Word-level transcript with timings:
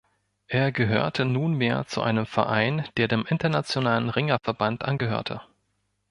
Er 0.47 0.71
gehörte 0.71 1.25
nunmehr 1.25 1.85
zu 1.85 2.01
einem 2.01 2.25
Verein 2.25 2.89
der 2.97 3.07
dem 3.07 3.23
internationalen 3.27 4.09
Ringerverband 4.09 4.83
angehörte. 4.83 5.41